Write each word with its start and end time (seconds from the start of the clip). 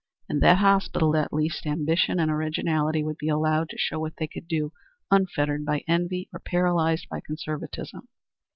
In 0.27 0.39
that 0.39 0.57
hospital, 0.57 1.15
at 1.15 1.31
least, 1.31 1.67
ambition 1.67 2.19
and 2.19 2.31
originality 2.31 3.03
would 3.03 3.19
be 3.19 3.29
allowed 3.29 3.69
to 3.69 3.77
show 3.77 3.99
what 3.99 4.15
they 4.17 4.25
could 4.25 4.47
do 4.47 4.73
unfettered 5.11 5.63
by 5.63 5.83
envy 5.87 6.27
or 6.33 6.39
paralyzed 6.39 7.07
by 7.07 7.19
conservatism. 7.23 8.07